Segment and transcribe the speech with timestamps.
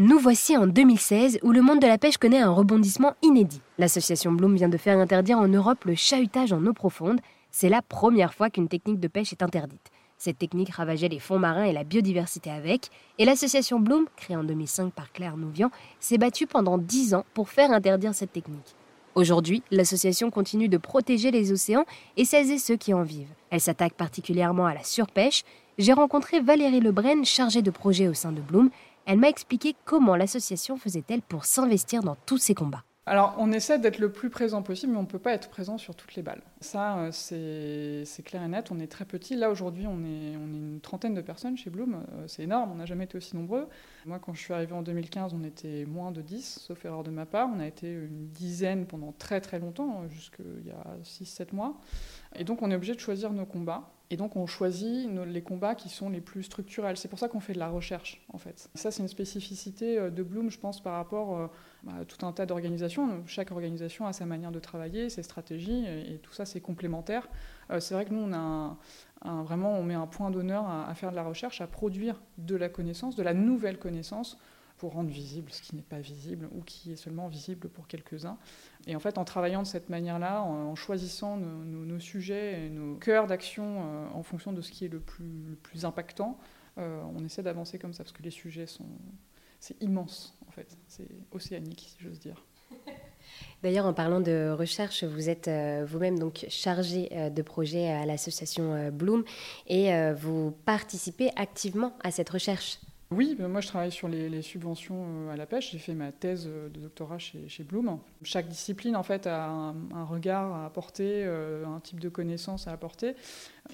[0.00, 3.60] Nous voici en 2016 où le monde de la pêche connaît un rebondissement inédit.
[3.78, 7.18] L'association Bloom vient de faire interdire en Europe le chahutage en eau profonde.
[7.50, 9.90] C'est la première fois qu'une technique de pêche est interdite.
[10.16, 14.44] Cette technique ravageait les fonds marins et la biodiversité avec, et l'association Bloom, créée en
[14.44, 18.76] 2005 par Claire Nouvian, s'est battue pendant 10 ans pour faire interdire cette technique.
[19.16, 21.86] Aujourd'hui, l'association continue de protéger les océans
[22.16, 23.34] et celles ceux qui en vivent.
[23.50, 25.42] Elle s'attaque particulièrement à la surpêche.
[25.76, 28.70] J'ai rencontré Valérie Lebrun, chargée de projet au sein de Bloom,
[29.08, 32.84] elle m'a expliqué comment l'association faisait-elle pour s'investir dans tous ces combats.
[33.06, 35.78] Alors, on essaie d'être le plus présent possible, mais on ne peut pas être présent
[35.78, 36.42] sur toutes les balles.
[36.60, 37.10] Ça, euh,
[38.04, 38.70] c'est clair et net.
[38.70, 39.34] On est très petit.
[39.34, 41.94] Là, aujourd'hui, on est, une trentaine de personnes chez Bloom.
[41.94, 42.70] Euh, c'est énorme.
[42.70, 43.66] On n'a jamais été aussi nombreux.
[44.04, 47.10] Moi, quand je suis arrivé en 2015, on était moins de 10, sauf erreur de
[47.10, 47.48] ma part.
[47.50, 51.80] On a été une dizaine pendant très très longtemps, euh, jusqu'il y a 6-7 mois.
[52.36, 53.90] Et donc, on est obligé de choisir nos combats.
[54.10, 56.96] Et donc on choisit les combats qui sont les plus structurels.
[56.96, 58.70] C'est pour ça qu'on fait de la recherche, en fait.
[58.74, 61.46] Ça, c'est une spécificité euh, de Bloom, je pense, par rapport euh,
[61.82, 63.22] bah, à tout un tas d'organisations.
[63.26, 67.28] Chaque organisation a sa manière de travailler, ses stratégies, et, tout ça, c'est complémentaire.
[67.70, 68.76] Euh, c'est vrai que nous, on a
[69.42, 72.68] vraiment, on met un point d'honneur à, faire de la recherche, à produire de la
[72.68, 74.38] connaissance, de la nouvelle connaissance,
[74.78, 78.38] pour rendre visible ce qui n'est pas visible ou qui est seulement visible pour quelques-uns.
[78.86, 83.26] Et en fait, en travaillant de cette manière-là, en, choisissant nos, sujets et nos cœurs
[83.26, 86.38] d'action euh, en fonction de ce qui est le plus, impactant,
[86.78, 88.86] euh, on essaie d'avancer comme ça, parce que les sujets sont...
[89.60, 90.78] C'est immense, en fait.
[90.86, 92.44] C'est océanique, si j'ose dire.
[93.64, 98.90] D'ailleurs, en parlant de recherche, vous êtes euh, vous-même donc chargé de projet à l'association
[98.92, 99.24] Bloom
[99.66, 102.78] et vous participez activement à cette recherche.
[103.10, 105.70] Oui, ben moi je travaille sur les, subventions euh, à la pêche.
[105.72, 107.98] J'ai fait ma thèse euh, de doctorat chez, chez Bloom.
[108.22, 112.72] Chaque discipline en fait a un, regard à apporter, euh, un type de connaissance à
[112.72, 113.16] apporter.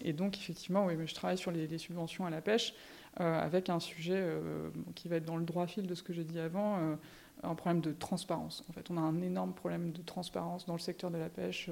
[0.04, 2.74] Et donc effectivement, oui, je travaille sur les, subventions à la pêche
[3.16, 4.26] avec un sujet
[4.96, 6.96] qui va être dans le droit fil de ce que j'ai dit avant,
[7.44, 8.64] un problème de transparence.
[8.68, 11.70] En fait, on a un énorme problème de transparence dans le secteur de la pêche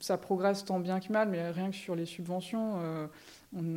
[0.00, 3.10] ça progresse tant bien que mal, mais rien que sur les subventions,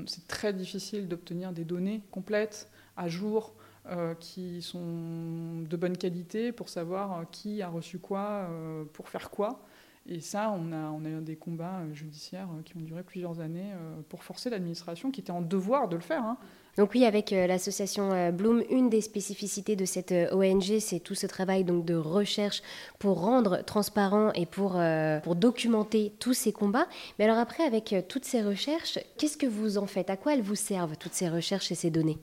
[0.06, 3.54] c'est très difficile d'obtenir des données complètes à jour
[3.90, 9.10] euh, qui sont de bonne qualité pour savoir euh, qui a reçu quoi, euh, pour
[9.10, 9.60] faire quoi.
[10.08, 13.72] Et ça, on a, on a des combats judiciaires qui ont duré plusieurs années
[14.10, 16.24] pour forcer l'administration, qui était en devoir de le faire.
[16.24, 16.38] Hein.
[16.76, 21.64] Donc oui, avec l'association Bloom, une des spécificités de cette ONG, c'est tout ce travail
[21.64, 22.64] donc de recherche
[22.98, 24.82] pour rendre transparent et pour,
[25.22, 26.88] pour documenter tous ces combats.
[27.20, 30.10] Mais alors après, avec toutes ces recherches, qu'est-ce que vous en faites?
[30.10, 32.18] À quoi elles vous servent, toutes ces recherches et ces données?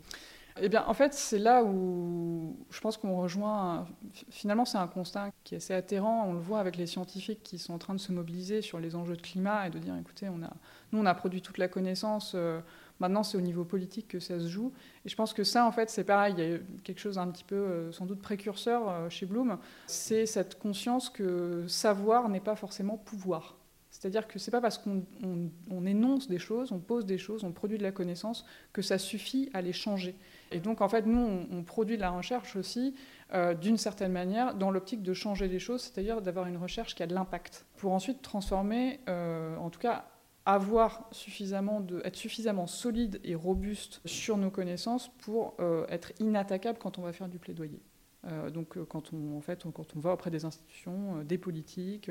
[0.61, 3.87] Eh bien, en fait, c'est là où je pense qu'on rejoint.
[4.31, 6.27] Finalement, c'est un constat qui est assez atterrant.
[6.27, 8.97] On le voit avec les scientifiques qui sont en train de se mobiliser sur les
[8.97, 12.33] enjeux de climat et de dire écoutez, on nous, on a produit toute la connaissance.
[12.35, 12.61] Euh,
[12.99, 14.73] maintenant, c'est au niveau politique que ça se joue.
[15.05, 16.35] Et je pense que ça, en fait, c'est pareil.
[16.39, 19.59] Il y a quelque chose un petit peu, euh, sans doute, précurseur euh, chez Bloom.
[19.87, 23.58] C'est cette conscience que savoir n'est pas forcément pouvoir.
[23.99, 27.51] C'est-à-dire que ce n'est pas parce qu'on énonce des choses, on pose des choses, on
[27.51, 30.15] produit de la connaissance, que ça suffit à les changer.
[30.53, 32.95] Et donc, en fait, nous, on, produit de la recherche aussi,
[33.35, 37.03] euh, d'une certaine manière, dans l'optique de changer les choses, c'est-à-dire d'avoir une recherche qui
[37.03, 40.05] a de l'impact, pour ensuite transformer, euh, en tout cas,
[40.47, 46.79] avoir suffisamment de, être suffisamment solide et robuste sur nos connaissances pour euh, être inattaquable
[46.81, 47.83] quand on va faire du plaidoyer.
[48.27, 52.11] Euh, donc euh, quand on, fait, quand on va auprès des institutions, euh, des politiques,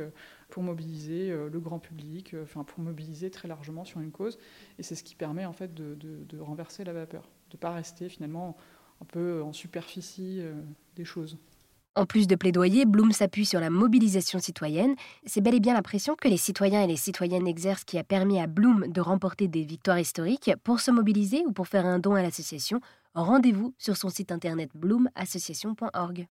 [0.49, 4.37] pour mobiliser le grand public, enfin pour mobiliser très largement sur une cause,
[4.79, 7.71] et c'est ce qui permet en fait de, de renverser la vapeur, de ne pas
[7.71, 8.55] rester finalement
[9.01, 10.41] un peu en superficie
[10.95, 11.37] des choses.
[11.97, 14.93] En plus de plaidoyer, Bloom s'appuie sur la mobilisation citoyenne.
[15.25, 18.03] C'est bel et bien la pression que les citoyens et les citoyennes exercent qui a
[18.03, 20.51] permis à Bloom de remporter des victoires historiques.
[20.63, 22.81] Pour se mobiliser ou pour faire un don à l'association,
[23.23, 26.27] rendez-vous sur son site internet bloomassociation.org.